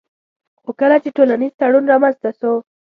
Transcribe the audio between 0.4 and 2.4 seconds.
خو کله چي ټولنيز تړون رامنځته